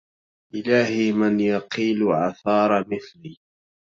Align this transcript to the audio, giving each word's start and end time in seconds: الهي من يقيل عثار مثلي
الهي 0.53 1.11
من 1.11 1.39
يقيل 1.39 2.03
عثار 2.03 2.87
مثلي 2.87 3.37